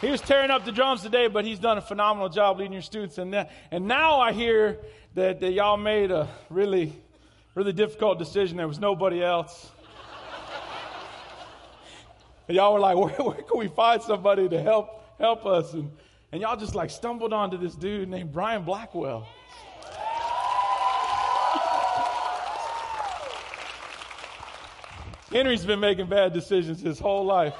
[0.00, 2.82] he was tearing up the drums today, but he's done a phenomenal job leading your
[2.82, 3.18] students.
[3.18, 4.78] And, that, and now I hear
[5.14, 6.94] that, that y'all made a really,
[7.54, 8.56] really difficult decision.
[8.56, 9.70] There was nobody else.
[12.48, 15.74] and y'all were like, where, where can we find somebody to help, help us?
[15.74, 15.90] And,
[16.32, 19.28] and y'all just like stumbled onto this dude named Brian Blackwell.
[25.30, 27.54] Henry's been making bad decisions his whole life.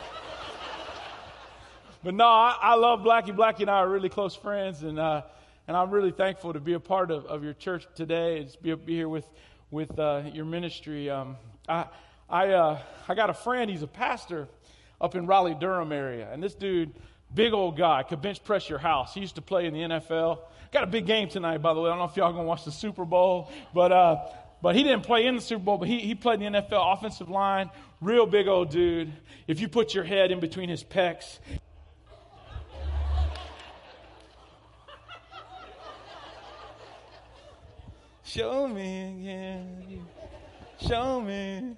[2.03, 3.37] But no, I, I, love Blackie.
[3.37, 5.23] Blackie and I are really close friends, and uh,
[5.69, 8.75] and I'm really thankful to be a part of, of your church today and be,
[8.75, 9.27] be here with
[9.71, 11.11] with uh, your ministry.
[11.11, 11.37] Um,
[11.69, 11.87] I
[12.29, 13.71] I uh, I got a friend.
[13.71, 14.49] He's a pastor
[15.01, 16.95] up in Raleigh Durham area, and this dude,
[17.35, 19.13] big old guy, could bench press your house.
[19.13, 20.39] He used to play in the NFL.
[20.73, 21.91] Got a big game tonight, by the way.
[21.91, 24.25] I don't know if y'all gonna watch the Super Bowl, but uh,
[24.63, 26.95] but he didn't play in the Super Bowl, but he, he played in the NFL
[26.95, 27.71] offensive line.
[28.01, 29.13] Real big old dude.
[29.47, 31.39] If you put your head in between his pecs,
[38.33, 40.07] Show me again.
[40.87, 41.77] Show me.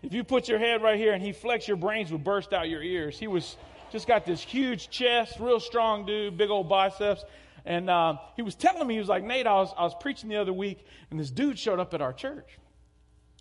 [0.00, 2.68] If you put your head right here and he flex, your brains would burst out
[2.68, 3.18] your ears.
[3.18, 3.56] He was
[3.90, 7.24] just got this huge chest, real strong dude, big old biceps.
[7.64, 10.28] And uh, he was telling me, he was like, Nate, I was, I was preaching
[10.28, 12.56] the other week, and this dude showed up at our church.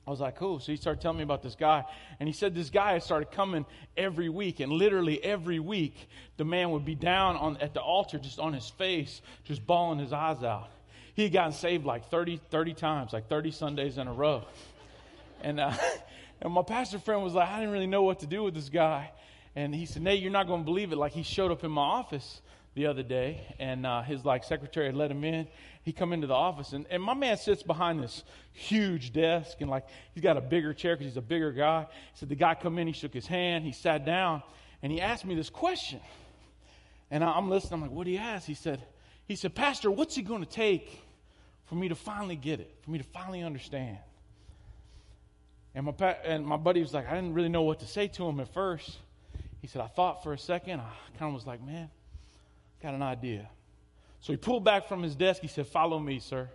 [0.07, 0.59] I was like, cool.
[0.59, 1.83] So he started telling me about this guy.
[2.19, 4.61] And he said this guy started coming every week.
[4.61, 8.53] And literally every week, the man would be down on, at the altar, just on
[8.53, 10.69] his face, just bawling his eyes out.
[11.17, 14.43] He had gotten saved like 30, 30 times, like 30 Sundays in a row.
[15.41, 15.73] And, uh,
[16.43, 18.69] and my pastor friend was like, I didn't really know what to do with this
[18.69, 19.09] guy.
[19.55, 20.95] And he said, Nate, you're not going to believe it.
[20.95, 22.39] Like he showed up in my office
[22.75, 25.47] the other day, and uh, his like secretary had let him in.
[25.81, 29.71] He come into the office, and, and my man sits behind this huge desk, and
[29.71, 31.87] like he's got a bigger chair because he's a bigger guy.
[32.13, 34.43] He said the guy come in, he shook his hand, he sat down,
[34.83, 35.99] and he asked me this question.
[37.09, 37.73] And I'm listening.
[37.73, 38.45] I'm like, what did he ask?
[38.45, 38.83] He said,
[39.27, 41.06] he said, Pastor, what's it going to take
[41.67, 43.97] for me to finally get it, for me to finally understand?
[45.75, 48.07] And my, pa- and my buddy was like, I didn't really know what to say
[48.07, 48.97] to him at first.
[49.61, 50.79] He said, I thought for a second.
[50.79, 51.89] I kind of was like, man,
[52.81, 53.49] Got an idea.
[54.21, 55.41] So he pulled back from his desk.
[55.41, 56.49] He said, Follow me, sir.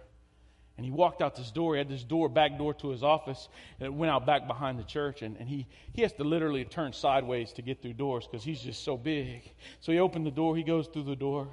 [0.77, 1.75] And he walked out this door.
[1.75, 3.49] He had this door, back door to his office,
[3.79, 5.21] and it went out back behind the church.
[5.21, 8.61] And, and he, he has to literally turn sideways to get through doors because he's
[8.61, 9.43] just so big.
[9.81, 10.57] So he opened the door.
[10.57, 11.49] He goes through the door,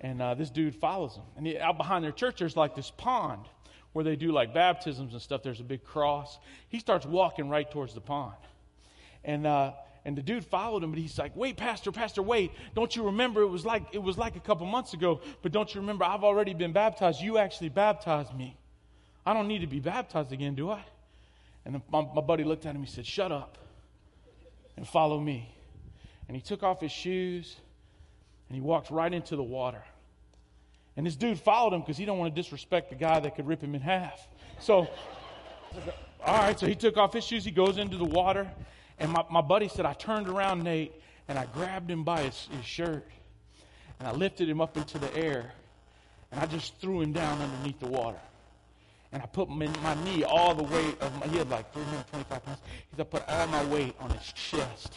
[0.00, 1.24] and uh, this dude follows him.
[1.36, 3.46] And he, out behind their church, there's like this pond
[3.92, 5.42] where they do like baptisms and stuff.
[5.42, 6.38] There's a big cross.
[6.68, 8.36] He starts walking right towards the pond.
[9.24, 9.72] And uh,
[10.04, 12.52] and the dude followed him, but he's like, "Wait, pastor, pastor, wait!
[12.76, 13.42] Don't you remember?
[13.42, 15.20] It was like it was like a couple months ago.
[15.42, 16.04] But don't you remember?
[16.04, 17.20] I've already been baptized.
[17.20, 18.56] You actually baptized me.
[19.24, 20.84] I don't need to be baptized again, do I?"
[21.64, 22.84] And my, my buddy looked at him.
[22.84, 23.58] He said, "Shut up
[24.76, 25.52] and follow me."
[26.28, 27.56] And he took off his shoes
[28.48, 29.82] and he walked right into the water.
[30.96, 33.46] And this dude followed him because he don't want to disrespect the guy that could
[33.46, 34.26] rip him in half.
[34.60, 34.88] So,
[36.24, 37.44] all right, so he took off his shoes.
[37.44, 38.50] He goes into the water.
[38.98, 40.92] And my, my buddy said, I turned around, Nate,
[41.28, 43.06] and I grabbed him by his, his shirt.
[43.98, 45.52] And I lifted him up into the air.
[46.32, 48.18] And I just threw him down underneath the water.
[49.12, 52.44] And I put my, my knee all the weight of my, he had like 325
[52.44, 52.58] pounds.
[52.90, 54.94] He said, I put all my weight on his chest.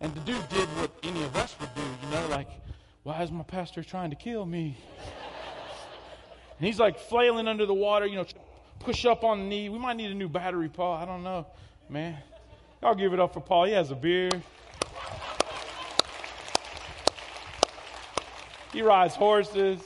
[0.00, 2.48] And the dude did what any of us would do, you know, like,
[3.04, 4.76] why is my pastor trying to kill me?
[6.58, 8.26] and he's like flailing under the water, you know,
[8.80, 9.68] push up on the knee.
[9.68, 10.94] We might need a new battery, Paul.
[10.94, 11.46] I don't know,
[11.88, 12.18] man.
[12.82, 13.64] Y'all give it up for Paul.
[13.64, 14.42] He has a beard.
[18.72, 19.80] He rides horses.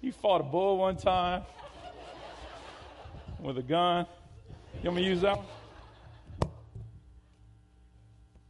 [0.00, 1.42] He fought a bull one time
[3.40, 4.06] with a gun.
[4.82, 5.46] You want me to use that one?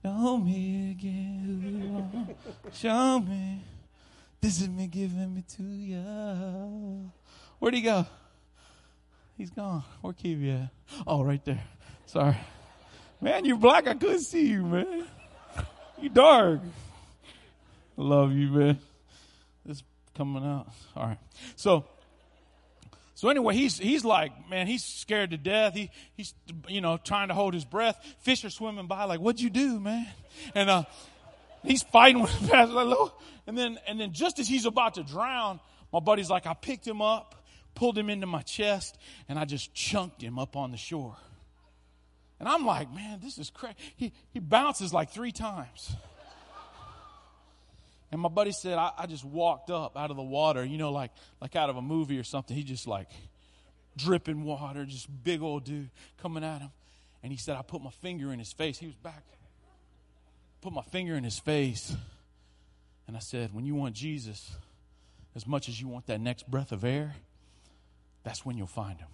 [0.02, 2.36] Show me again.
[2.72, 3.62] Show me.
[4.40, 7.10] This is me giving me to you.
[7.58, 8.06] Where'd he go?
[9.36, 9.84] He's gone.
[10.00, 10.70] Where Keith at?
[11.06, 11.62] Oh, right there.
[12.06, 12.36] Sorry.
[13.20, 13.86] Man, you're black.
[13.86, 15.04] I couldn't see you, man.
[16.00, 16.60] You dark.
[17.96, 18.78] Love you, man.
[19.66, 19.82] This
[20.14, 20.68] coming out.
[20.96, 21.18] All right.
[21.56, 21.84] So,
[23.20, 25.74] so anyway, he's he's like, man, he's scared to death.
[25.74, 26.32] He he's
[26.68, 28.02] you know trying to hold his breath.
[28.20, 30.06] Fish are swimming by, like, what'd you do, man?
[30.54, 30.84] And uh,
[31.62, 33.12] he's fighting with the pastor,
[33.46, 35.60] and then and then just as he's about to drown,
[35.92, 37.44] my buddy's like, I picked him up,
[37.74, 38.96] pulled him into my chest,
[39.28, 41.14] and I just chunked him up on the shore.
[42.38, 43.76] And I'm like, man, this is crazy.
[43.96, 45.94] He, he bounces like three times.
[48.12, 50.90] And my buddy said, I, I, just walked up out of the water, you know,
[50.90, 52.56] like, like out of a movie or something.
[52.56, 53.08] He just like
[53.96, 55.90] dripping water, just big old dude
[56.20, 56.70] coming at him.
[57.22, 58.78] And he said, I put my finger in his face.
[58.78, 59.22] He was back.
[60.60, 61.94] put my finger in his face
[63.10, 64.52] and I said, When you want Jesus
[65.34, 67.16] as much as you want that next breath of air,
[68.22, 69.08] that's when you'll find him.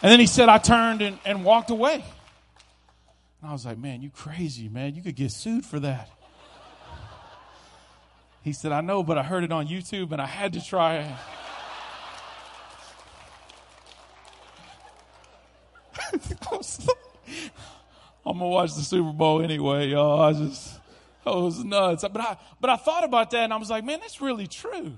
[0.00, 2.04] And then he said, I turned and, and walked away.
[3.44, 4.94] And I was like, Man, you crazy, man.
[4.94, 6.08] You could get sued for that.
[8.40, 10.96] He said, I know, but I heard it on YouTube and I had to try
[10.96, 11.14] it.
[18.24, 20.22] I'm gonna watch the Super Bowl anyway, y'all.
[20.22, 20.80] I just,
[21.26, 22.02] I was nuts.
[22.10, 24.96] But I, but I thought about that and I was like, man, that's really true.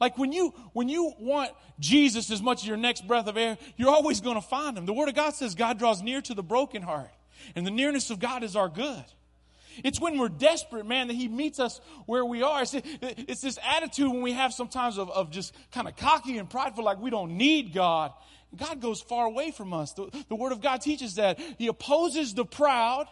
[0.00, 3.56] Like when you, when you want Jesus as much as your next breath of air,
[3.76, 4.86] you're always to find him.
[4.86, 7.10] The Word of God says God draws near to the broken heart,
[7.54, 9.04] and the nearness of God is our good.
[9.84, 12.62] It's when we're desperate, man, that He meets us where we are.
[12.62, 16.48] It's, it's this attitude when we have sometimes of, of just kind of cocky and
[16.48, 18.12] prideful, like we don't need God.
[18.56, 19.92] God goes far away from us.
[19.92, 23.06] The, the Word of God teaches that He opposes the proud,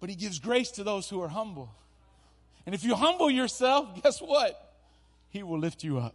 [0.00, 1.70] but He gives grace to those who are humble.
[2.66, 4.60] And if you humble yourself, guess what?
[5.28, 6.14] He will lift you up.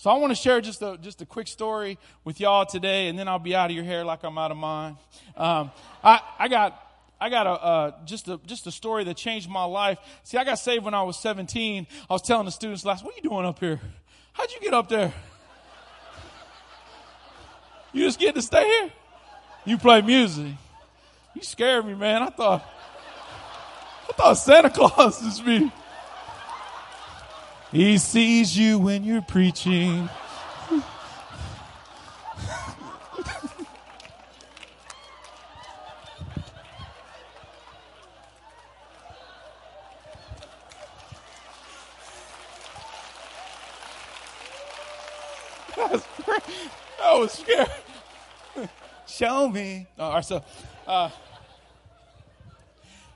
[0.00, 3.18] So I want to share just a just a quick story with y'all today, and
[3.18, 4.96] then I'll be out of your hair like I'm out of mine.
[5.36, 5.70] Um,
[6.02, 6.82] I I got
[7.20, 9.98] I got a uh, just a just a story that changed my life.
[10.22, 11.86] See, I got saved when I was 17.
[12.08, 13.78] I was telling the students last, "What are you doing up here?
[14.32, 15.12] How'd you get up there?
[17.92, 18.92] You just get to stay here?
[19.66, 20.54] You play music?
[21.34, 22.22] You scared me, man.
[22.22, 22.64] I thought
[24.08, 25.70] I thought Santa Claus is me.
[27.72, 30.08] He sees you when you're preaching.
[47.02, 47.70] I was scared.
[49.06, 49.86] Show me.
[49.96, 50.42] Right, so,
[50.88, 51.08] uh,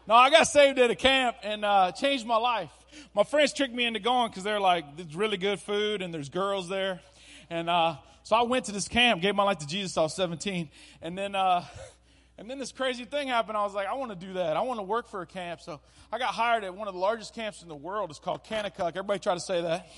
[0.06, 2.70] no, I got saved at a camp and uh, changed my life.
[3.14, 6.28] My friends tricked me into going because they're like, it's really good food and there's
[6.28, 7.00] girls there.
[7.48, 9.96] And uh, so I went to this camp, gave my life to Jesus.
[9.96, 10.68] I was 17.
[11.00, 11.64] And then, uh,
[12.38, 13.56] and then this crazy thing happened.
[13.56, 14.58] I was like, I want to do that.
[14.58, 15.62] I want to work for a camp.
[15.62, 15.80] So
[16.12, 18.10] I got hired at one of the largest camps in the world.
[18.10, 18.88] It's called Kanakuk.
[18.88, 19.88] Everybody try to say that.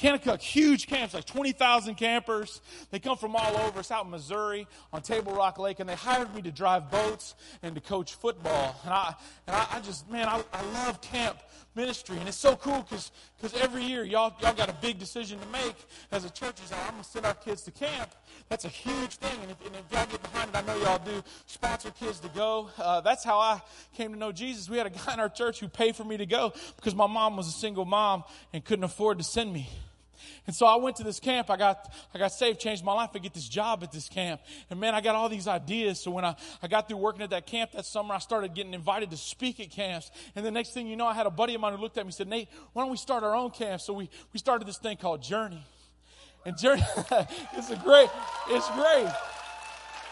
[0.00, 2.62] Kanakuk, huge camps, like 20,000 campers.
[2.90, 3.80] They come from all over.
[3.80, 7.34] It's out in Missouri on Table Rock Lake, and they hired me to drive boats
[7.62, 8.80] and to coach football.
[8.84, 9.14] And I,
[9.46, 11.38] and I, I just, man, I, I love camp
[11.74, 12.16] ministry.
[12.16, 13.12] And it's so cool because
[13.60, 15.76] every year y'all, y'all got a big decision to make
[16.12, 16.56] as a church.
[16.64, 18.10] Is I'm going to send our kids to camp.
[18.48, 19.38] That's a huge thing.
[19.42, 22.28] And if, and if y'all get behind it, I know y'all do, sponsor kids to
[22.28, 22.70] go.
[22.78, 23.60] Uh, that's how I
[23.94, 24.70] came to know Jesus.
[24.70, 27.06] We had a guy in our church who paid for me to go because my
[27.06, 28.24] mom was a single mom
[28.54, 29.68] and couldn't afford to send me.
[30.46, 31.50] And so I went to this camp.
[31.50, 33.10] I got, I got saved, changed my life.
[33.14, 34.40] I get this job at this camp.
[34.70, 36.00] And man, I got all these ideas.
[36.00, 38.74] So when I, I got through working at that camp that summer, I started getting
[38.74, 40.10] invited to speak at camps.
[40.34, 42.04] And the next thing you know, I had a buddy of mine who looked at
[42.04, 43.80] me and said, Nate, why don't we start our own camp?
[43.80, 45.64] So we, we started this thing called Journey.
[46.44, 46.82] And Journey,
[47.52, 48.08] it's a great,
[48.48, 49.12] it's great.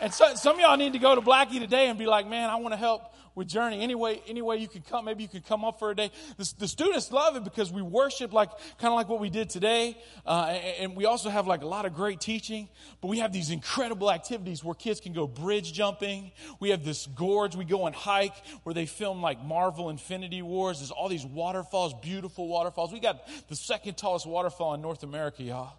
[0.00, 2.50] And so, some of y'all need to go to Blackie today and be like, man,
[2.50, 3.02] I want to help
[3.38, 3.80] with Journey.
[3.80, 6.10] Any way, any way you can come, maybe you could come up for a day.
[6.36, 9.48] The, the students love it because we worship like, kind of like what we did
[9.48, 9.96] today.
[10.26, 12.68] Uh, and, and we also have like a lot of great teaching,
[13.00, 16.32] but we have these incredible activities where kids can go bridge jumping.
[16.60, 18.34] We have this gorge we go and hike
[18.64, 20.80] where they film like Marvel Infinity Wars.
[20.80, 22.92] There's all these waterfalls, beautiful waterfalls.
[22.92, 25.74] We got the second tallest waterfall in North America, y'all.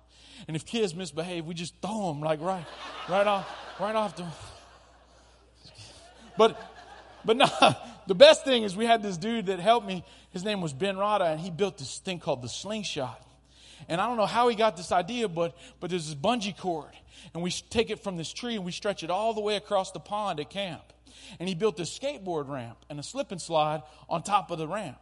[0.48, 2.65] And if kids misbehave, we just throw them like right,
[3.10, 4.25] right off, right off the.
[6.38, 6.57] But
[7.25, 7.47] but no,
[8.07, 10.03] the best thing is we had this dude that helped me.
[10.31, 13.25] His name was Ben Rada, and he built this thing called the slingshot.
[13.88, 16.91] And I don't know how he got this idea, but, but there's this bungee cord.
[17.33, 19.91] And we take it from this tree and we stretch it all the way across
[19.91, 20.83] the pond at camp.
[21.39, 24.67] And he built this skateboard ramp and a slip and slide on top of the
[24.67, 24.99] ramp.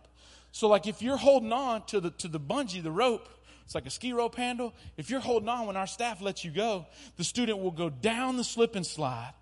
[0.51, 3.27] So like if you're holding on to the, to the bungee, the rope,
[3.65, 4.73] it's like a ski rope handle.
[4.95, 6.85] If you're holding on when our staff lets you go,
[7.17, 9.33] the student will go down the slip and slide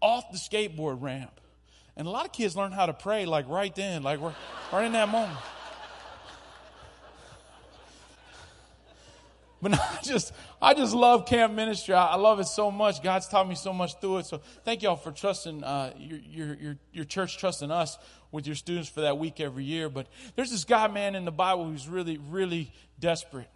[0.00, 1.40] off the skateboard ramp
[1.96, 4.20] and a lot of kids learn how to pray like right then, like
[4.72, 5.38] right in that moment.
[9.62, 11.94] But I just, I just love camp ministry.
[11.94, 13.02] I, love it so much.
[13.02, 14.26] God's taught me so much through it.
[14.26, 17.96] So thank y'all for trusting uh, your, your, your, your church, trusting us
[18.32, 19.88] with your students for that week every year.
[19.88, 23.48] But there's this guy, man, in the Bible who's really, really desperate.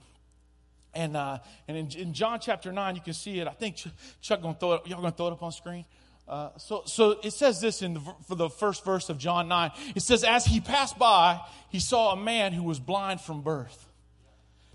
[0.95, 3.47] And uh, and in, in John chapter nine, you can see it.
[3.47, 3.77] I think
[4.23, 4.87] Chuck gonna throw it.
[4.87, 5.85] Y'all gonna throw it up on screen.
[6.29, 9.71] Uh, so, so it says this in the, for the first verse of John 9.
[9.95, 13.87] It says, As he passed by, he saw a man who was blind from birth.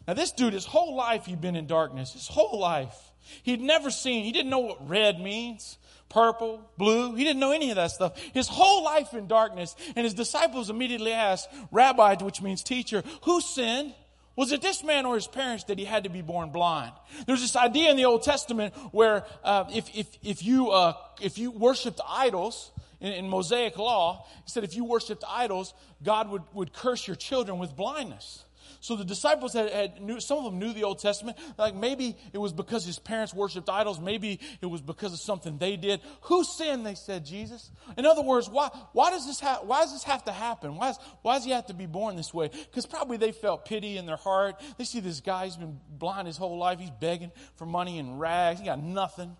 [0.08, 2.14] Now, this dude, his whole life, he'd been in darkness.
[2.14, 2.98] His whole life.
[3.44, 5.78] He'd never seen, he didn't know what red means,
[6.10, 7.16] purple, blue.
[7.16, 8.18] He didn't know any of that stuff.
[8.34, 9.76] His whole life in darkness.
[9.96, 13.94] And his disciples immediately asked, Rabbi, which means teacher, who sinned?
[14.42, 16.94] Was it this man or his parents that he had to be born blind?
[17.28, 21.38] There's this idea in the Old Testament where uh, if, if, if, you, uh, if
[21.38, 26.42] you worshiped idols, in, in Mosaic law, he said if you worshiped idols, God would,
[26.54, 28.44] would curse your children with blindness.
[28.82, 31.38] So the disciples had, had knew, some of them knew the Old Testament.
[31.56, 34.00] Like maybe it was because his parents worshiped idols.
[34.00, 36.02] Maybe it was because of something they did.
[36.22, 36.84] Who sinned?
[36.84, 37.70] They said Jesus.
[37.96, 40.76] In other words, why, why does this ha- why does this have to happen?
[40.78, 42.48] Why, is, why does he have to be born this way?
[42.50, 44.56] Because probably they felt pity in their heart.
[44.80, 46.80] They see this guy, he's been blind his whole life.
[46.80, 48.60] He's begging for money and rags.
[48.60, 49.38] He got nothing.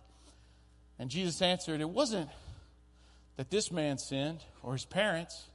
[1.00, 2.30] And Jesus answered, it wasn't
[3.38, 5.48] that this man sinned or his parents.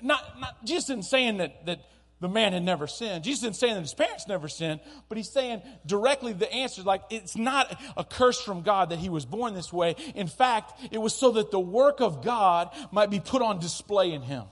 [0.00, 1.80] Not, not Jesus isn't saying that, that
[2.20, 3.24] the man had never sinned.
[3.24, 7.02] Jesus isn't saying that his parents never sinned, but he's saying directly the answer, like
[7.10, 9.96] it's not a curse from God that he was born this way.
[10.14, 14.12] In fact, it was so that the work of God might be put on display
[14.12, 14.44] in him.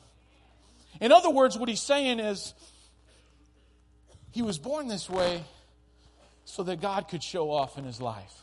[1.00, 2.54] In other words, what he's saying is
[4.32, 5.44] he was born this way
[6.44, 8.42] so that God could show off in his life.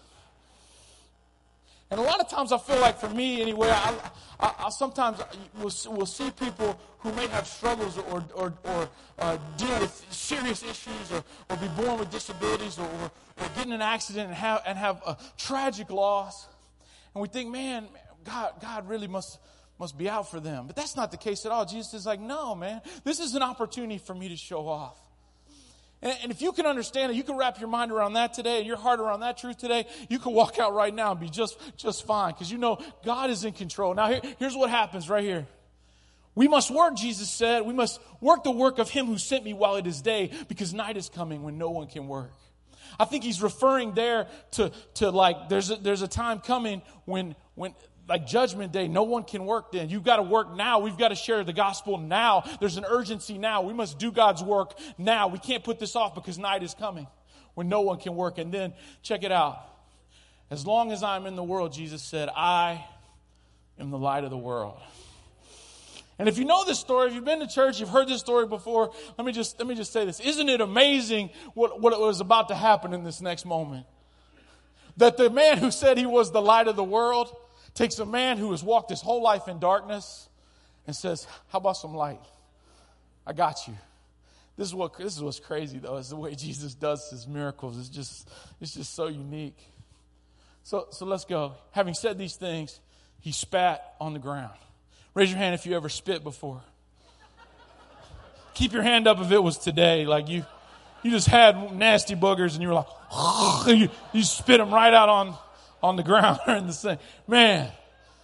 [1.92, 3.94] And a lot of times I feel like for me anyway, I,
[4.40, 5.20] I, I sometimes
[5.62, 8.90] will will see people who may have struggles or, or, or
[9.20, 13.68] uh, deal with serious issues or, or be born with disabilities or, or, or get
[13.68, 16.48] in an accident and have, and have a tragic loss.
[17.14, 17.88] And we think, man,
[18.24, 19.38] God, God really must,
[19.80, 20.66] must be out for them.
[20.66, 21.66] But that's not the case at all.
[21.66, 24.98] Jesus is like, no, man, this is an opportunity for me to show off.
[26.06, 28.68] And, if you can understand it, you can wrap your mind around that today and
[28.68, 31.58] your heart around that truth today, you can walk out right now and be just,
[31.78, 33.96] just fine because you know God is in control.
[33.96, 35.48] Now, here, here's what happens right here.
[36.36, 37.66] We must work, Jesus said.
[37.66, 40.76] We must work the work of Him who sent me while it is day because
[40.76, 42.32] night is coming when no one can work.
[43.00, 47.36] I think he's referring there to, to like, there's a, there's a time coming when,
[47.56, 47.74] when
[48.08, 49.90] like judgment day, no one can work then.
[49.90, 50.80] You've got to work now.
[50.80, 52.44] We've got to share the gospel now.
[52.60, 53.62] There's an urgency now.
[53.64, 55.28] We must do God's work now.
[55.28, 57.08] We can't put this off because night is coming
[57.56, 58.38] when no one can work.
[58.38, 59.60] And then check it out.
[60.52, 62.86] As long as I'm in the world, Jesus said, I
[63.80, 64.78] am the light of the world.
[66.18, 68.48] And if you know this story, if you've been to church, you've heard this story
[68.48, 70.20] before, let me just, let me just say this.
[70.20, 73.86] Isn't it amazing what, what was about to happen in this next moment?
[74.98, 77.36] That the man who said he was the light of the world,
[77.76, 80.28] takes a man who has walked his whole life in darkness
[80.88, 82.22] and says, How about some light?
[83.28, 83.76] I got you.
[84.58, 87.78] This is what this is what's crazy though, is the way Jesus does his miracles.
[87.78, 88.30] It's just
[88.62, 89.58] it's just so unique.
[90.64, 91.54] So so let's go.
[91.72, 92.80] Having said these things,
[93.20, 94.58] he spat on the ground.
[95.14, 96.62] Raise your hand if you ever spit before.
[98.54, 100.46] Keep your hand up if it was today, like you
[101.04, 102.88] you just had nasty boogers and you were like,
[103.68, 105.36] you, you spit them right out on
[105.86, 107.00] on the ground or in the sink.
[107.28, 107.72] Man,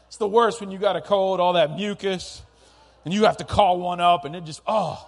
[0.08, 2.42] it's the worst when you got a cold, all that mucus,
[3.06, 5.08] and you have to call one up and it just, oh.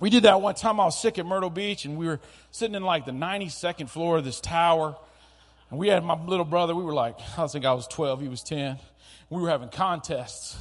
[0.00, 0.78] We did that one time.
[0.78, 2.20] I was sick at Myrtle Beach and we were
[2.52, 4.96] sitting in like the 92nd floor of this tower.
[5.70, 8.28] And we had my little brother, we were like, I think I was 12, he
[8.28, 8.78] was 10.
[9.28, 10.56] We were having contests.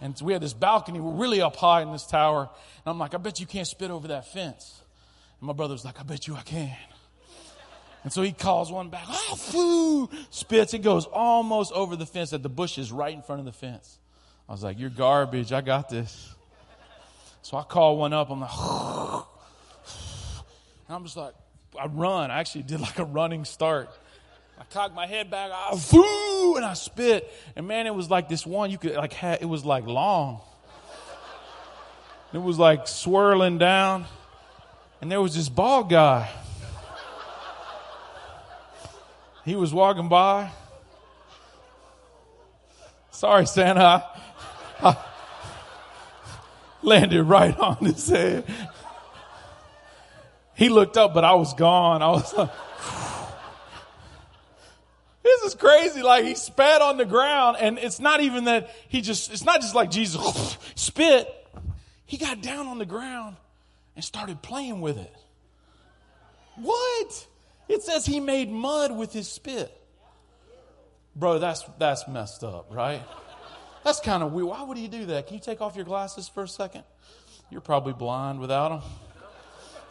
[0.00, 2.42] And we had this balcony, we're really up high in this tower.
[2.84, 4.82] And I'm like, I bet you can't spit over that fence.
[5.40, 6.76] And my brother was like, I bet you I can.
[8.04, 10.74] And so he calls one back, oh, foo, spits.
[10.74, 13.98] It goes almost over the fence at the bushes right in front of the fence.
[14.48, 15.52] I was like, you're garbage.
[15.52, 16.34] I got this.
[17.42, 18.30] So I call one up.
[18.30, 18.50] I'm like,
[20.88, 21.34] and I'm just like,
[21.78, 22.30] I run.
[22.30, 23.88] I actually did like a running start.
[24.58, 27.32] I cocked my head back, ah, I foo, and I spit.
[27.56, 30.40] And man, it was like this one you could like it was like long.
[32.32, 34.06] It was like swirling down.
[35.00, 36.30] And there was this bald guy
[39.44, 40.50] he was walking by.
[43.10, 43.80] Sorry, Santa.
[43.80, 44.02] I,
[44.80, 44.96] I
[46.82, 48.44] landed right on his head.
[50.54, 52.02] He looked up, but I was gone.
[52.02, 52.50] I was like,
[55.22, 56.02] this is crazy.
[56.02, 59.60] Like he spat on the ground and it's not even that he just, it's not
[59.60, 61.28] just like Jesus spit.
[62.06, 63.36] He got down on the ground
[63.96, 65.14] and started playing with it.
[66.56, 67.26] What?
[67.68, 69.76] It says he made mud with his spit.
[71.14, 73.02] Bro, that's, that's messed up, right?
[73.84, 74.48] That's kind of weird.
[74.48, 75.26] Why would he do that?
[75.26, 76.84] Can you take off your glasses for a second?
[77.50, 78.90] You're probably blind without them.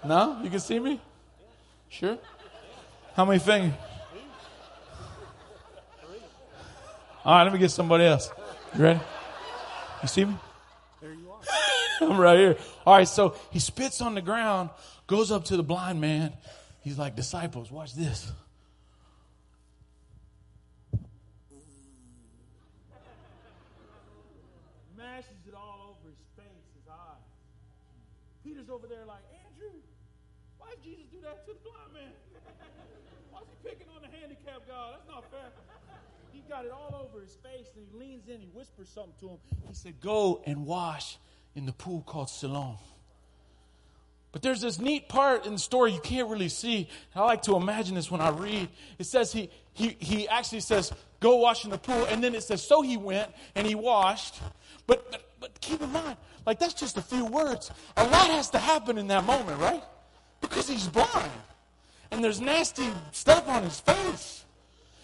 [0.04, 0.42] No?
[0.44, 1.00] You can see me?
[1.90, 2.18] Sure?
[3.16, 3.74] How many fingers?
[7.24, 8.32] All right, let me get somebody else.
[8.76, 9.00] You ready?
[10.02, 10.36] You see me?
[11.02, 12.10] There you are.
[12.10, 12.58] I'm right here.
[12.84, 14.72] All right, so he spits on the ground,
[15.06, 16.34] goes up to the blind man,
[16.82, 18.32] He's like, disciples, watch this.
[24.98, 27.22] Mashes it all over his face, his eyes.
[28.44, 29.80] Peter's over there like, Andrew,
[30.58, 32.12] why did Jesus do that to the blind man?
[33.32, 34.92] Why's he picking on the handicapped guy?
[34.92, 35.52] That's not fair.
[36.34, 39.30] He got it all over his face, and he leans in, he whispers something to
[39.30, 39.38] him.
[39.68, 41.18] He said, Go and wash
[41.56, 42.78] in the pool called Siloam.
[44.32, 46.88] But there's this neat part in the story you can't really see.
[47.16, 48.70] I like to imagine this when I read.
[48.98, 52.06] It says he, he, he actually says, Go wash in the pool.
[52.06, 54.40] And then it says, So he went and he washed.
[54.88, 57.72] But, but, but keep in mind, like that's just a few words.
[57.98, 59.84] A lot has to happen in that moment, right?
[60.40, 61.32] Because he's blind.
[62.10, 64.46] And there's nasty stuff on his face.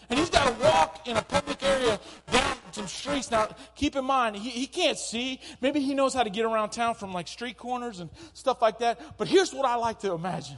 [0.10, 2.00] And he's got to walk in a public area
[2.32, 3.30] down some streets.
[3.32, 5.42] Now, keep in mind, he, he can't see.
[5.62, 8.80] Maybe he knows how to get around town from like street corners and stuff like
[8.80, 9.18] that.
[9.18, 10.58] But here's what I like to imagine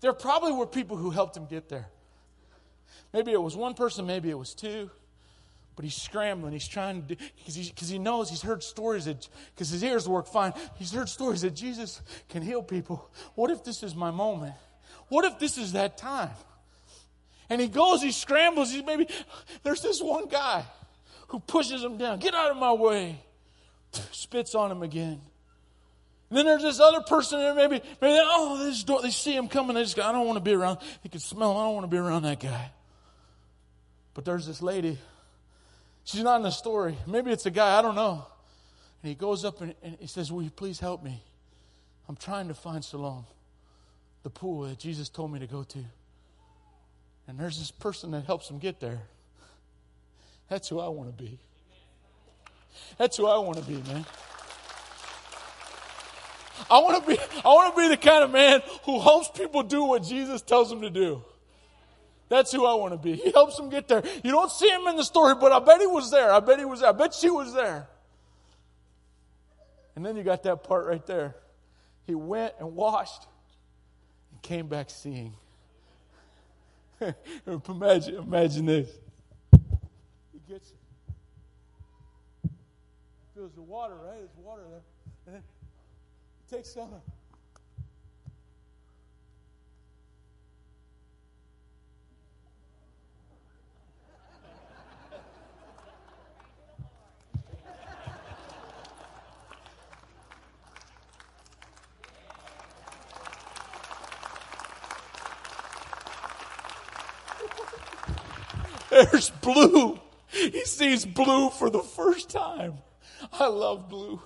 [0.00, 1.86] there probably were people who helped him get there.
[3.12, 4.90] Maybe it was one person, maybe it was two.
[5.76, 6.52] But he's scrambling.
[6.52, 10.08] He's trying to, because he, cause he knows he's heard stories that, because his ears
[10.08, 10.52] work fine.
[10.76, 13.10] He's heard stories that Jesus can heal people.
[13.34, 14.54] What if this is my moment?
[15.08, 16.30] What if this is that time?
[17.50, 19.06] And he goes, he scrambles, he's maybe,
[19.62, 20.64] there's this one guy
[21.28, 22.18] who pushes him down.
[22.18, 23.20] Get out of my way.
[24.12, 25.20] Spits on him again.
[26.30, 29.46] And then there's this other person there, maybe, maybe oh, they, just they see him
[29.46, 29.74] coming.
[29.74, 30.78] They just go, I don't want to be around.
[31.02, 31.58] They can smell him.
[31.58, 32.70] I don't want to be around that guy.
[34.14, 34.98] But there's this lady.
[36.04, 36.96] She's not in the story.
[37.06, 37.78] Maybe it's a guy.
[37.78, 38.26] I don't know.
[39.02, 41.22] And he goes up and, and he says, Will you please help me?
[42.08, 43.26] I'm trying to find Siloam,
[44.22, 45.78] the pool that Jesus told me to go to.
[47.26, 49.00] And there's this person that helps him get there.
[50.48, 51.38] That's who I want to be.
[52.98, 54.04] That's who I want to be, man.
[56.70, 59.62] I want to be I want to be the kind of man who helps people
[59.62, 61.22] do what Jesus tells them to do.
[62.28, 63.14] That's who I want to be.
[63.14, 64.02] He helps them get there.
[64.22, 66.32] You don't see him in the story, but I bet he was there.
[66.32, 66.88] I bet he was there.
[66.88, 67.86] I bet she was there.
[69.94, 71.36] And then you got that part right there.
[72.06, 73.26] He went and washed
[74.32, 75.34] and came back seeing.
[77.68, 78.88] imagine, imagine this.
[79.52, 82.50] He gets it.
[83.34, 84.18] Feels the water, right?
[84.18, 84.80] There's water there.
[85.26, 85.42] And then
[86.48, 86.90] he takes some.
[108.94, 109.98] There's blue.
[110.28, 112.74] He sees blue for the first time.
[113.32, 114.22] I love blue.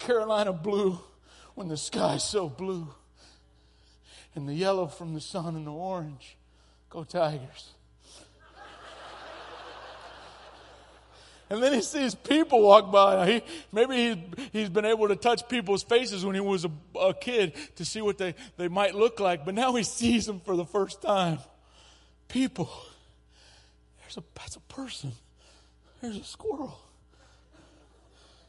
[0.00, 0.98] Carolina blue
[1.54, 2.88] when the sky's so blue.
[4.34, 6.36] And the yellow from the sun and the orange.
[6.90, 7.70] Go Tigers.
[11.50, 13.30] And then he sees people walk by.
[13.30, 17.14] He, maybe he's, he's been able to touch people's faces when he was a, a
[17.14, 19.44] kid to see what they, they might look like.
[19.44, 21.38] But now he sees them for the first time
[22.32, 22.70] people.
[24.00, 25.12] There's a, that's a person.
[26.00, 26.76] There's a squirrel.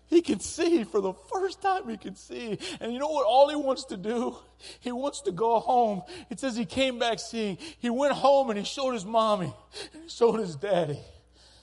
[0.08, 2.58] He can see for the first time he can see.
[2.80, 4.38] And you know what all he wants to do?
[4.80, 6.04] He wants to go home.
[6.30, 7.58] It says he came back seeing.
[7.80, 9.54] He went home and he showed his mommy.
[9.93, 11.00] And he showed his daddy.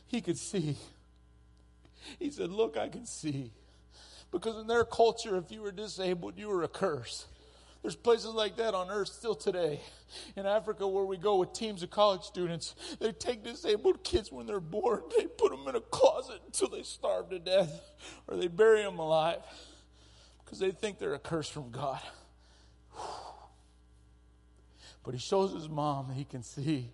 [0.06, 0.76] He could see.
[2.18, 3.52] He said, Look, I can see.
[4.30, 7.26] Because in their culture, if you were disabled, you were a curse.
[7.82, 9.80] There's places like that on earth still today.
[10.36, 14.46] In Africa, where we go with teams of college students, they take disabled kids when
[14.46, 17.90] they're born, they put them in a closet until they starve to death,
[18.26, 19.40] or they bury them alive
[20.44, 22.00] because they think they're a curse from God.
[25.02, 26.90] But he shows his mom that he can see.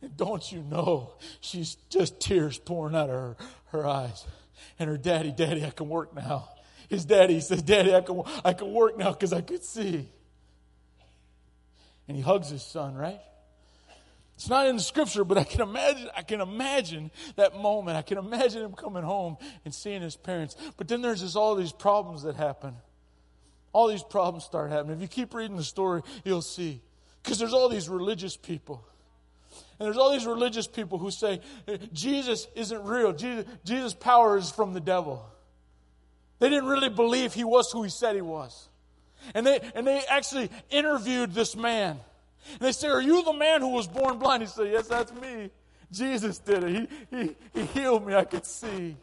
[0.00, 4.24] And don't you know, she's just tears pouring out of her, her eyes.
[4.78, 6.48] And her daddy, Daddy, I can work now.
[6.88, 10.08] His daddy says, Daddy, I can, I can work now because I could see
[12.10, 13.20] and he hugs his son, right?
[14.34, 17.96] It's not in the scripture, but I can imagine, I can imagine that moment.
[17.96, 20.56] I can imagine him coming home and seeing his parents.
[20.76, 22.74] But then there's just all these problems that happen.
[23.72, 24.96] All these problems start happening.
[24.96, 26.82] If you keep reading the story, you'll see.
[27.22, 28.84] Because there's all these religious people.
[29.78, 33.12] And there's all these religious people who say, eh, Jesus isn't real.
[33.12, 35.24] Jesus, Jesus' power is from the devil.
[36.40, 38.68] They didn't really believe he was who he said he was.
[39.34, 41.98] And they, and they actually interviewed this man.
[42.52, 44.42] And they said, Are you the man who was born blind?
[44.42, 45.50] He said, Yes, that's me.
[45.92, 46.90] Jesus did it.
[47.10, 48.14] He, he, he healed me.
[48.14, 48.96] I could see.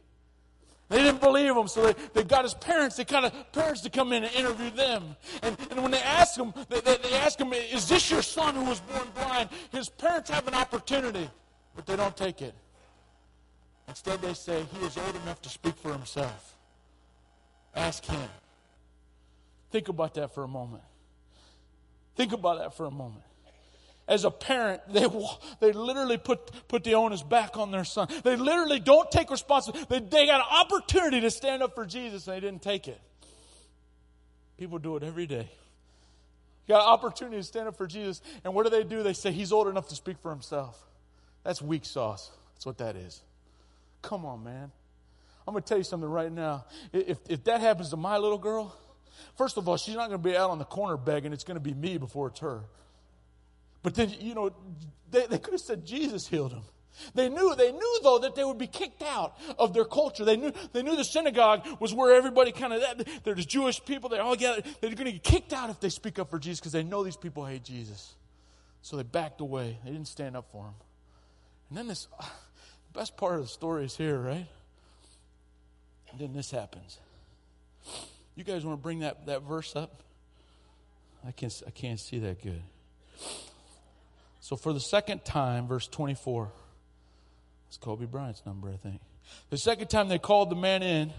[0.89, 3.89] They didn't believe him, so they, they got his parents, they got of parents to
[3.89, 5.17] come in and interview them.
[5.43, 8.55] And, and when they ask him, they, they, they ask him, Is this your son
[8.55, 9.49] who was born blind?
[9.71, 11.29] His parents have an opportunity,
[11.75, 12.55] but they don't take it.
[13.89, 16.55] Instead, they say, He is old enough to speak for himself.
[17.75, 18.29] Ask him.
[19.71, 20.83] Think about that for a moment.
[22.15, 23.23] Think about that for a moment.
[24.07, 25.05] As a parent, they,
[25.59, 28.07] they literally put, put the onus back on their son.
[28.23, 29.85] They literally don't take responsibility.
[29.89, 33.01] They, they got an opportunity to stand up for Jesus and they didn't take it.
[34.57, 35.49] People do it every day.
[36.65, 39.01] You got an opportunity to stand up for Jesus, and what do they do?
[39.01, 40.77] They say he's old enough to speak for himself.
[41.43, 42.31] That's weak sauce.
[42.55, 43.21] That's what that is.
[44.01, 44.71] Come on, man.
[45.47, 46.65] I'm going to tell you something right now.
[46.91, 48.75] If, if that happens to my little girl,
[49.35, 51.33] first of all, she's not going to be out on the corner begging.
[51.33, 52.61] It's going to be me before it's her.
[53.83, 54.51] But then, you know,
[55.11, 56.63] they, they could have said Jesus healed him.
[57.13, 60.25] They knew, they knew though that they would be kicked out of their culture.
[60.25, 62.83] They knew, they knew the synagogue was where everybody kind of,
[63.23, 66.17] there's Jewish people, they all get, they're going to get kicked out if they speak
[66.17, 68.15] up for Jesus because they know these people hate Jesus.
[68.81, 69.77] So they backed away.
[69.83, 70.73] They didn't stand up for him.
[71.69, 72.25] And then this, the
[72.99, 74.47] best part of the story is here, right?
[76.11, 76.99] And then this happens.
[78.37, 80.03] You guys want to bring that, that verse up?
[81.27, 82.61] I can't, I can't see that good.
[84.41, 86.51] So for the second time, verse 24,
[87.67, 89.01] it's Kobe Bryant's number, I think.
[89.49, 91.11] The second time they called the man in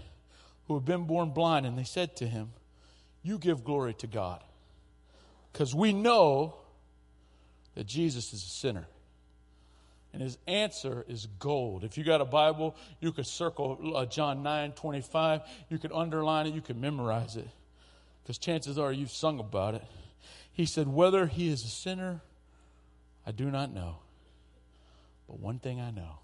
[0.67, 2.51] who had been born blind, and they said to him,
[3.21, 4.41] You give glory to God.
[5.51, 6.55] Because we know
[7.75, 8.87] that Jesus is a sinner.
[10.11, 11.83] And his answer is gold.
[11.83, 15.41] If you got a Bible, you could circle uh, John 9 25.
[15.69, 17.47] You could underline it, you could memorize it.
[18.23, 19.83] Because chances are you've sung about it.
[20.51, 22.21] He said, Whether he is a sinner,
[23.25, 23.97] I do not know.
[25.27, 26.19] But one thing I know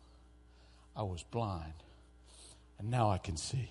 [0.96, 1.74] I was blind,
[2.80, 3.70] and now I can see.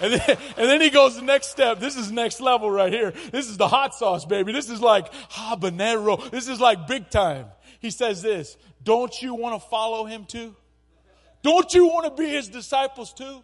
[0.00, 1.78] And then, and then he goes the next step.
[1.78, 3.12] This is next level right here.
[3.30, 4.52] This is the hot sauce, baby.
[4.52, 6.30] This is like habanero.
[6.30, 7.46] This is like big time.
[7.80, 10.54] He says this, don't you want to follow him too?
[11.42, 13.42] Don't you want to be his disciples too?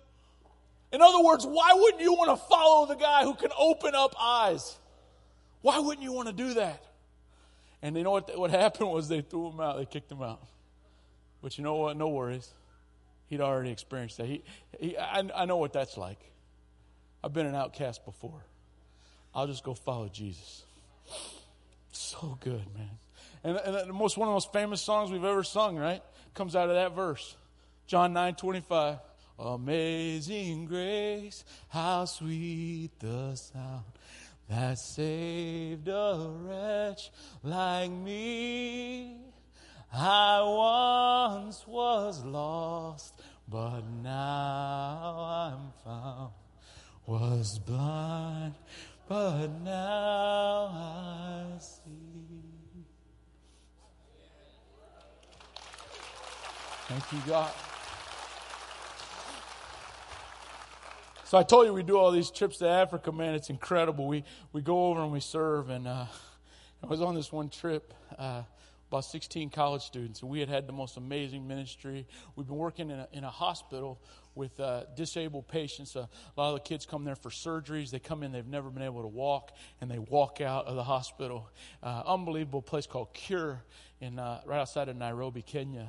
[0.92, 4.14] In other words, why wouldn't you want to follow the guy who can open up
[4.20, 4.78] eyes?
[5.62, 6.82] Why wouldn't you want to do that?
[7.82, 10.40] And you know what, what happened was they threw him out, they kicked him out.
[11.42, 11.96] But you know what?
[11.96, 12.50] No worries.
[13.28, 14.26] He'd already experienced that.
[14.26, 14.42] He,
[14.78, 16.18] he, I, I know what that's like.
[17.22, 18.44] I've been an outcast before.
[19.34, 20.64] I'll just go follow Jesus.
[21.92, 22.90] So good, man.
[23.42, 26.02] And, and the most one of the most famous songs we've ever sung, right?
[26.34, 27.36] Comes out of that verse.
[27.86, 28.98] John 9 25.
[29.38, 33.84] Amazing grace, how sweet the sound
[34.50, 37.10] that saved a wretch
[37.42, 39.16] like me.
[39.92, 43.14] I once was lost,
[43.48, 44.89] but now
[47.10, 48.54] was blind,
[49.08, 51.80] but now I see.
[56.86, 57.50] Thank you, God.
[61.24, 63.34] So I told you we do all these trips to Africa, man.
[63.34, 64.06] It's incredible.
[64.06, 66.06] We we go over and we serve, and uh,
[66.84, 67.92] I was on this one trip.
[68.16, 68.42] Uh,
[68.90, 72.08] about 16 college students, and we had had the most amazing ministry.
[72.34, 74.00] We've been working in a, in a hospital
[74.34, 75.96] with uh, disabled patients.
[75.96, 77.90] Uh, a lot of the kids come there for surgeries.
[77.90, 80.84] They come in, they've never been able to walk, and they walk out of the
[80.84, 81.48] hospital.
[81.82, 83.62] Uh, unbelievable place called Cure
[84.00, 85.88] in uh, right outside of Nairobi, Kenya.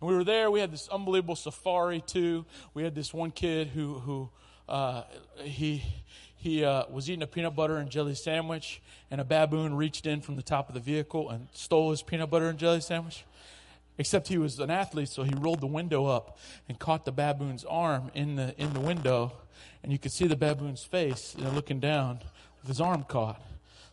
[0.00, 0.50] And we were there.
[0.50, 2.44] We had this unbelievable safari too.
[2.74, 4.30] We had this one kid who who
[4.68, 5.02] uh,
[5.42, 5.82] he
[6.36, 10.20] he uh, was eating a peanut butter and jelly sandwich, and a baboon reached in
[10.20, 13.24] from the top of the vehicle and stole his peanut butter and jelly sandwich.
[13.98, 17.64] Except he was an athlete, so he rolled the window up and caught the baboon's
[17.64, 19.32] arm in the in the window,
[19.82, 22.20] and you could see the baboon's face you know, looking down
[22.60, 23.40] with his arm caught.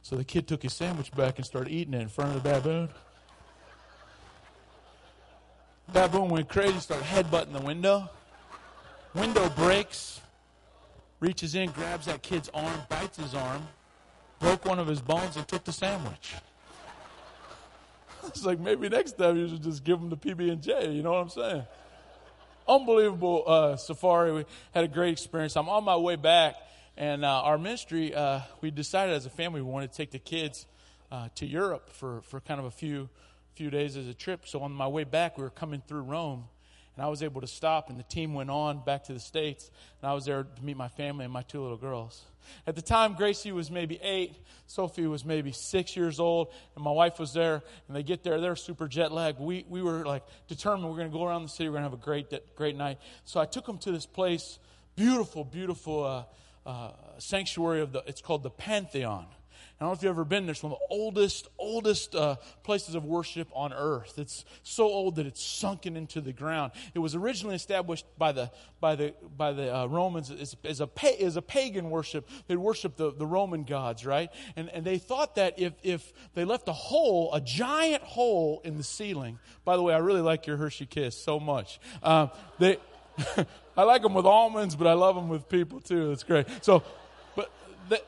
[0.01, 2.49] So the kid took his sandwich back and started eating it in front of the
[2.49, 2.89] baboon.
[5.91, 8.09] Baboon went crazy, started headbutting the window.
[9.13, 10.21] Window breaks
[11.19, 13.67] reaches in, grabs that kid's arm, bites his arm,
[14.39, 16.35] broke one of his bones, and took the sandwich.
[18.27, 20.91] It's like maybe next time you should just give them the PB and J.
[20.91, 21.63] You know what I'm saying?
[22.67, 24.31] Unbelievable uh, safari.
[24.31, 25.55] We had a great experience.
[25.55, 26.55] I'm on my way back,
[26.97, 30.19] and uh, our ministry uh, we decided as a family we wanted to take the
[30.19, 30.65] kids
[31.11, 33.09] uh, to Europe for for kind of a few
[33.55, 34.47] few days as a trip.
[34.47, 36.45] So on my way back, we were coming through Rome
[36.99, 39.71] and I was able to stop, and the team went on back to the States,
[40.01, 42.25] and I was there to meet my family and my two little girls.
[42.67, 44.35] At the time, Gracie was maybe eight,
[44.67, 48.41] Sophie was maybe six years old, and my wife was there, and they get there,
[48.41, 49.39] they're super jet lagged.
[49.39, 51.89] We, we were like determined we're going to go around the city, we're going to
[51.91, 52.97] have a great, great night.
[53.23, 54.59] So I took them to this place,
[54.97, 56.23] beautiful, beautiful uh,
[56.69, 59.25] uh, sanctuary of the, it's called the Pantheon.
[59.79, 60.51] I don't know if you've ever been there.
[60.51, 64.19] It's one of the oldest, oldest uh, places of worship on earth.
[64.19, 66.73] It's so old that it's sunken into the ground.
[66.93, 70.89] It was originally established by the, by the, by the uh, Romans as, as, a,
[71.23, 72.27] as a pagan worship.
[72.47, 74.29] They worshiped the, the Roman gods, right?
[74.57, 78.75] And, and they thought that if, if they left a hole, a giant hole in
[78.75, 81.79] the ceiling, by the way, I really like your Hershey Kiss so much.
[82.03, 82.79] Um, they,
[83.77, 86.11] I like them with almonds, but I love them with people too.
[86.11, 86.47] It's great.
[86.61, 86.83] So,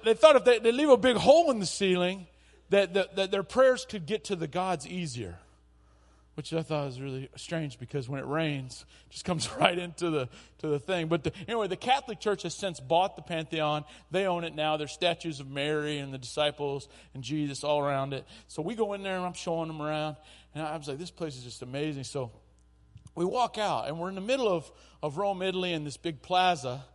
[0.04, 2.28] they, thought if they, they leave a big hole in the ceiling,
[2.70, 5.38] that, that, that their prayers could get to the gods easier.
[6.36, 10.10] Which I thought was really strange because when it rains, it just comes right into
[10.10, 11.08] the to the thing.
[11.08, 13.84] But the, anyway, the Catholic Church has since bought the Pantheon.
[14.12, 14.78] They own it now.
[14.78, 18.26] There's statues of Mary and the disciples and Jesus all around it.
[18.48, 20.16] So we go in there and I'm showing them around,
[20.56, 22.06] and I was like, this place is just amazing.
[22.06, 22.32] So
[23.14, 24.72] we walk out and we're in the middle of,
[25.04, 26.86] of Rome, Italy, in this big plaza.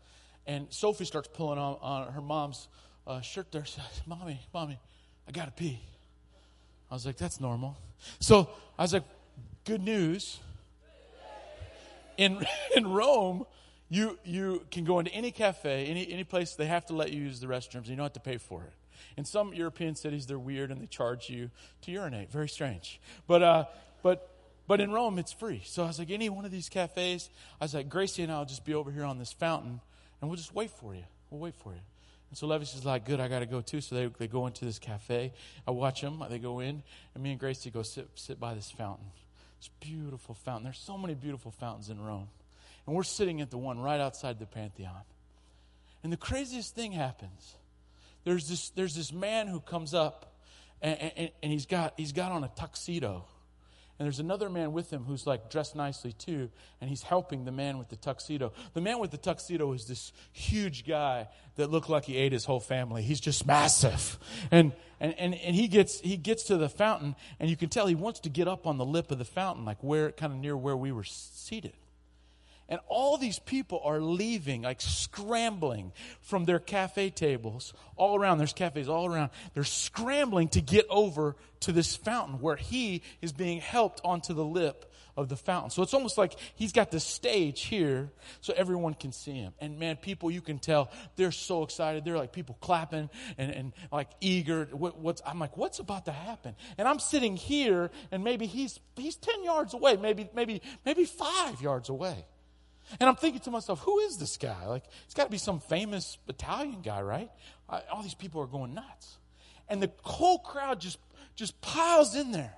[0.46, 2.68] And Sophie starts pulling on, on her mom's
[3.06, 3.64] uh, shirt there.
[3.66, 4.78] Says, "Mommy, mommy,
[5.28, 5.80] I gotta pee."
[6.90, 7.76] I was like, "That's normal."
[8.20, 9.04] So I was like,
[9.64, 10.38] "Good news."
[12.16, 13.46] In in Rome,
[13.88, 16.54] you you can go into any cafe, any any place.
[16.54, 17.88] They have to let you use the restrooms.
[17.88, 18.72] You don't have to pay for it.
[19.16, 21.50] In some European cities, they're weird and they charge you
[21.82, 22.30] to urinate.
[22.30, 23.00] Very strange.
[23.26, 23.64] But uh,
[24.02, 24.30] but
[24.66, 25.62] but in Rome, it's free.
[25.64, 27.30] So I was like, any one of these cafes,
[27.60, 29.80] I was like, Gracie and I will just be over here on this fountain,
[30.20, 31.04] and we'll just wait for you.
[31.30, 31.80] We'll wait for you.
[32.30, 33.80] And so Levis is like, good, I got to go too.
[33.80, 35.32] So they, they go into this cafe.
[35.66, 36.22] I watch them.
[36.28, 36.82] They go in,
[37.14, 39.06] and me and Gracie go sit, sit by this fountain.
[39.60, 40.64] This beautiful fountain.
[40.64, 42.28] There's so many beautiful fountains in Rome.
[42.86, 45.02] And we're sitting at the one right outside the Pantheon.
[46.02, 47.54] And the craziest thing happens.
[48.24, 50.34] There's this, there's this man who comes up,
[50.82, 53.24] and, and, and he's, got, he's got on a tuxedo
[53.98, 57.52] and there's another man with him who's like dressed nicely too, and he's helping the
[57.52, 58.52] man with the tuxedo.
[58.74, 62.44] The man with the tuxedo is this huge guy that looked like he ate his
[62.44, 63.02] whole family.
[63.02, 64.18] He's just massive.
[64.50, 67.86] And, and, and, and he gets, he gets to the fountain, and you can tell
[67.86, 70.38] he wants to get up on the lip of the fountain, like where, kind of
[70.38, 71.72] near where we were seated.
[72.68, 78.38] And all these people are leaving, like scrambling from their cafe tables all around.
[78.38, 79.30] There's cafes all around.
[79.54, 84.44] They're scrambling to get over to this fountain where he is being helped onto the
[84.44, 85.70] lip of the fountain.
[85.70, 89.54] So it's almost like he's got the stage here so everyone can see him.
[89.60, 92.04] And man, people, you can tell they're so excited.
[92.04, 94.68] They're like people clapping and, and like eager.
[94.72, 96.54] What, what's, I'm like, what's about to happen?
[96.76, 101.62] And I'm sitting here and maybe he's, he's 10 yards away, maybe, maybe, maybe five
[101.62, 102.26] yards away.
[103.00, 104.66] And I'm thinking to myself, who is this guy?
[104.66, 107.30] Like, it's got to be some famous Italian guy, right?
[107.68, 109.18] All these people are going nuts.
[109.68, 110.98] And the whole crowd just,
[111.34, 112.54] just piles in there.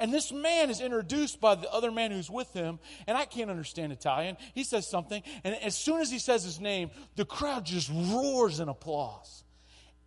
[0.00, 3.48] And this man is introduced by the other man who's with him, and I can't
[3.48, 4.36] understand Italian.
[4.52, 8.58] He says something, and as soon as he says his name, the crowd just roars
[8.58, 9.44] in applause.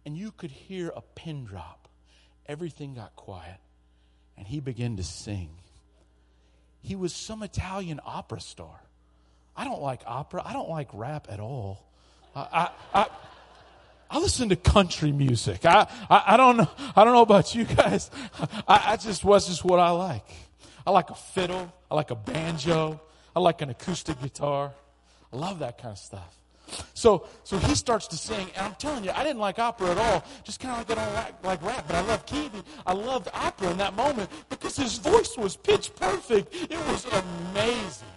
[0.05, 1.87] And you could hear a pin drop.
[2.47, 3.59] Everything got quiet,
[4.37, 5.51] and he began to sing.
[6.81, 8.81] He was some Italian opera star.
[9.57, 10.43] I don't like opera.
[10.45, 11.83] I don't like rap at all.
[12.35, 12.69] I, I,
[13.01, 13.07] I,
[14.11, 15.65] I listen to country music.
[15.65, 16.69] I, I, I, don't know.
[16.95, 18.11] I don't know about you guys.
[18.67, 20.27] I, I just was just what I like.
[20.85, 21.73] I like a fiddle.
[21.89, 23.01] I like a banjo.
[23.35, 24.71] I like an acoustic guitar.
[25.33, 26.37] I love that kind of stuff.
[26.93, 29.97] So, so he starts to sing, and I'm telling you, I didn't like opera at
[29.97, 30.23] all.
[30.43, 32.51] Just kind of like I don't like, like rap, but I love Keith.
[32.85, 36.53] I loved opera in that moment because his voice was pitch perfect.
[36.53, 38.07] It was amazing.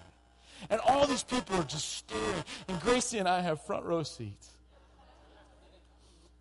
[0.70, 2.44] And all these people are just staring.
[2.68, 4.50] And Gracie and I have front row seats.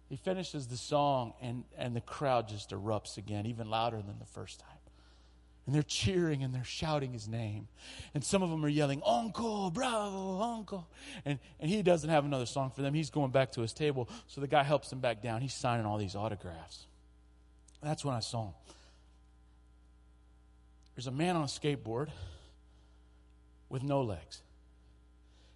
[0.07, 4.25] He finishes the song, and, and the crowd just erupts again, even louder than the
[4.25, 4.69] first time.
[5.67, 7.67] And they're cheering and they're shouting his name.
[8.15, 10.87] And some of them are yelling, Uncle, bravo, Uncle.
[11.25, 12.95] And, and he doesn't have another song for them.
[12.95, 14.09] He's going back to his table.
[14.25, 15.41] So the guy helps him back down.
[15.41, 16.87] He's signing all these autographs.
[17.83, 18.53] That's when I saw him.
[20.95, 22.09] There's a man on a skateboard
[23.69, 24.41] with no legs.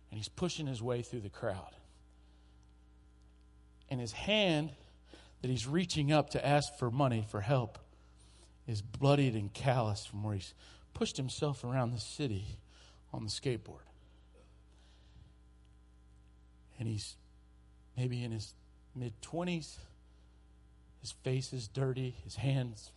[0.09, 1.75] And he's pushing his way through the crowd.
[3.89, 4.71] And his hand
[5.41, 7.77] that he's reaching up to ask for money, for help,
[8.67, 10.53] is bloodied and calloused from where he's
[10.93, 12.45] pushed himself around the city
[13.11, 13.85] on the skateboard.
[16.79, 17.15] And he's
[17.97, 18.53] maybe in his
[18.95, 19.77] mid 20s.
[21.01, 22.91] His face is dirty, his hands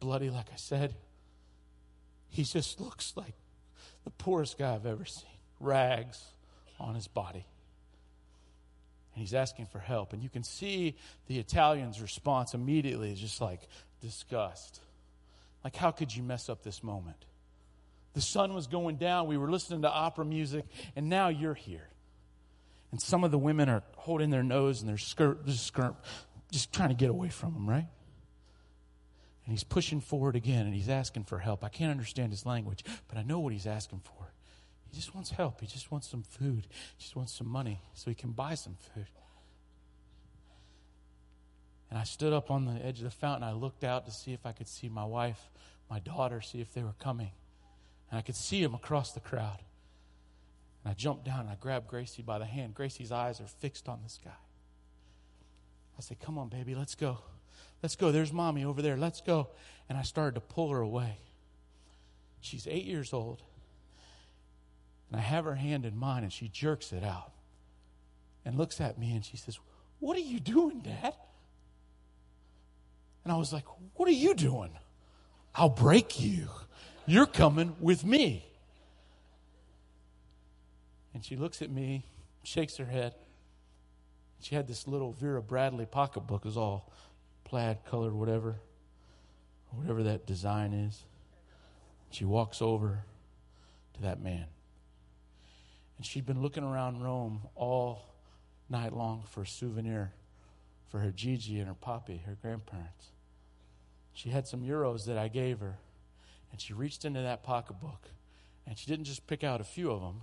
[0.00, 0.94] bloody, like I said.
[2.28, 3.34] He just looks like
[4.08, 5.28] the poorest guy I've ever seen.
[5.60, 6.24] Rags
[6.80, 7.44] on his body.
[9.14, 10.14] And he's asking for help.
[10.14, 13.68] And you can see the Italian's response immediately is just like
[14.00, 14.80] disgust.
[15.62, 17.22] Like, how could you mess up this moment?
[18.14, 19.26] The sun was going down.
[19.26, 20.64] We were listening to opera music,
[20.96, 21.88] and now you're here.
[22.90, 25.94] And some of the women are holding their nose and their skirt, skirt
[26.50, 27.86] just trying to get away from him, right?
[29.48, 31.64] And he's pushing forward again and he's asking for help.
[31.64, 34.30] I can't understand his language, but I know what he's asking for.
[34.90, 35.62] He just wants help.
[35.62, 36.66] He just wants some food.
[36.98, 39.06] He just wants some money so he can buy some food.
[41.88, 43.42] And I stood up on the edge of the fountain.
[43.42, 45.48] I looked out to see if I could see my wife,
[45.88, 47.30] my daughter, see if they were coming.
[48.10, 49.62] And I could see them across the crowd.
[50.84, 52.74] And I jumped down and I grabbed Gracie by the hand.
[52.74, 54.30] Gracie's eyes are fixed on this guy.
[55.96, 57.20] I said, Come on, baby, let's go.
[57.82, 58.10] Let's go.
[58.10, 58.96] There's mommy over there.
[58.96, 59.48] Let's go.
[59.88, 61.18] And I started to pull her away.
[62.40, 63.42] She's eight years old.
[65.10, 67.32] And I have her hand in mine and she jerks it out
[68.44, 69.58] and looks at me and she says,
[70.00, 71.14] What are you doing, Dad?
[73.24, 73.64] And I was like,
[73.94, 74.70] What are you doing?
[75.54, 76.48] I'll break you.
[77.06, 78.44] You're coming with me.
[81.14, 82.04] And she looks at me,
[82.42, 83.14] shakes her head.
[84.40, 86.92] She had this little Vera Bradley pocketbook, is all
[87.48, 88.56] plaid colored, whatever,
[89.70, 91.04] whatever that design is.
[92.10, 93.04] She walks over
[93.94, 94.46] to that man.
[95.96, 98.14] And she'd been looking around Rome all
[98.68, 100.12] night long for a souvenir
[100.88, 103.08] for her Gigi and her Poppy, her grandparents.
[104.12, 105.78] She had some euros that I gave her,
[106.50, 108.08] and she reached into that pocketbook,
[108.66, 110.22] and she didn't just pick out a few of them,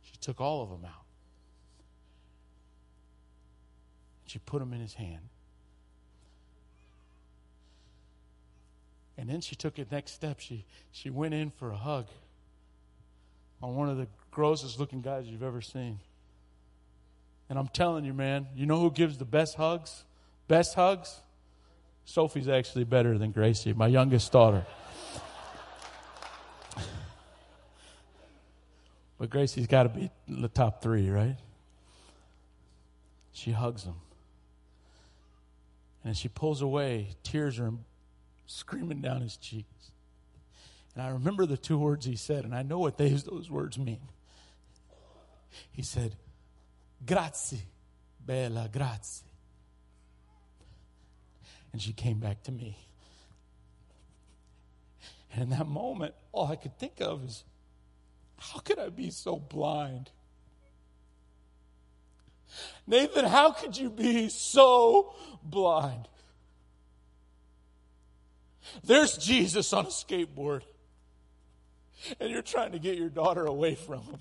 [0.00, 1.04] she took all of them out.
[4.26, 5.28] She put them in his hand.
[9.18, 10.40] And then she took it next step.
[10.40, 12.06] She, she went in for a hug
[13.62, 15.98] on one of the grossest looking guys you've ever seen.
[17.48, 20.04] And I'm telling you, man, you know who gives the best hugs?
[20.48, 21.20] Best hugs?
[22.04, 24.66] Sophie's actually better than Gracie, my youngest daughter.
[29.18, 31.36] but Gracie's got to be in the top three, right?
[33.32, 33.94] She hugs him.
[36.02, 37.72] And as she pulls away, tears are
[38.46, 39.90] screaming down his cheeks.
[40.94, 43.78] And I remember the two words he said, and I know what they, those words
[43.78, 44.00] mean.
[45.72, 46.16] He said,
[47.04, 47.62] Grazie,
[48.24, 49.26] bella, grazie.
[51.72, 52.78] And she came back to me.
[55.32, 57.44] And in that moment, all I could think of is,
[58.38, 60.10] how could I be so blind?
[62.86, 66.08] Nathan, how could you be so blind?
[68.84, 70.62] There's Jesus on a skateboard
[72.20, 74.18] and you're trying to get your daughter away from him.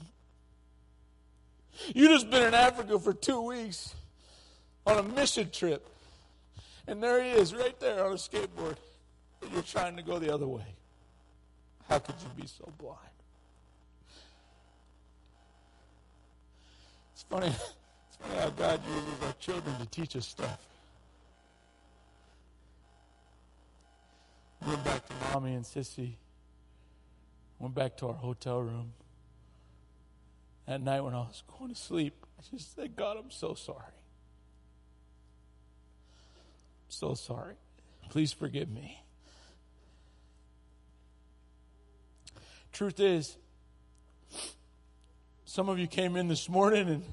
[1.93, 3.93] You just been in Africa for two weeks
[4.85, 5.85] on a mission trip,
[6.87, 8.77] and there he is right there on a skateboard,
[9.41, 10.65] and you're trying to go the other way.
[11.89, 12.99] How could you be so blind?
[17.13, 17.47] It's funny,
[18.07, 20.65] it's funny how God uses our children to teach us stuff.
[24.67, 26.15] Went back to mommy and sissy
[27.59, 28.93] Went back to our hotel room.
[30.67, 33.79] That night when I was going to sleep, I just said, God, I'm so sorry.
[36.83, 37.55] I'm so sorry.
[38.09, 39.01] Please forgive me.
[42.71, 43.37] Truth is,
[45.45, 47.03] some of you came in this morning and,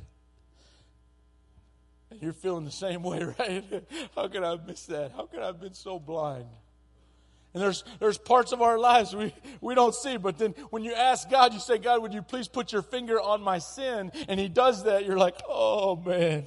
[2.10, 3.64] and you're feeling the same way, right?
[4.16, 5.12] How could I have missed that?
[5.12, 6.46] How could I have been so blind?
[7.54, 10.16] And there's, there's parts of our lives we, we don't see.
[10.16, 13.20] But then when you ask God, you say, God, would you please put your finger
[13.20, 14.10] on my sin?
[14.28, 15.04] And He does that.
[15.04, 16.46] You're like, oh man,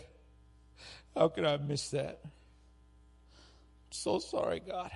[1.15, 2.19] how could I miss that?
[2.23, 2.31] I'm
[3.91, 4.91] so sorry, God.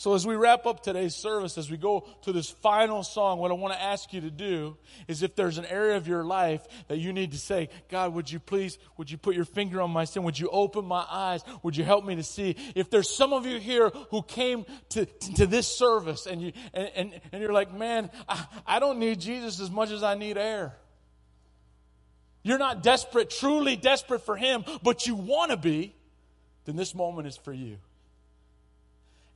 [0.00, 3.50] So, as we wrap up today's service, as we go to this final song, what
[3.50, 6.66] I want to ask you to do is if there's an area of your life
[6.88, 9.90] that you need to say, God, would you please, would you put your finger on
[9.90, 10.22] my sin?
[10.22, 11.44] Would you open my eyes?
[11.62, 12.56] Would you help me to see?
[12.74, 16.90] If there's some of you here who came to, to this service and, you, and,
[16.96, 20.38] and, and you're like, man, I, I don't need Jesus as much as I need
[20.38, 20.74] air.
[22.42, 25.94] You're not desperate, truly desperate for Him, but you want to be,
[26.64, 27.76] then this moment is for you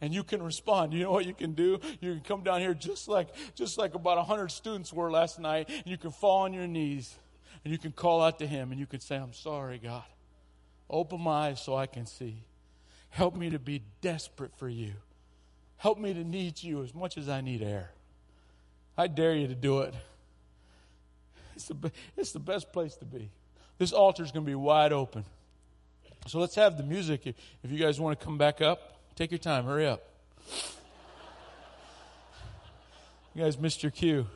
[0.05, 0.93] and you can respond.
[0.93, 1.81] You know what you can do?
[1.99, 5.71] You can come down here just like just like about 100 students were last night
[5.71, 7.17] and you can fall on your knees
[7.65, 10.05] and you can call out to him and you can say, "I'm sorry, God.
[10.91, 12.45] Open my eyes so I can see.
[13.09, 14.93] Help me to be desperate for you.
[15.79, 17.91] Help me to need you as much as I need air."
[18.97, 19.95] I dare you to do it.
[21.57, 23.31] It's the, it's the best place to be.
[23.79, 25.25] This altar is going to be wide open.
[26.27, 28.94] So let's have the music if, if you guys want to come back up.
[29.17, 29.65] Take your time.
[29.65, 30.03] Hurry up.
[33.35, 34.27] You guys missed your cue.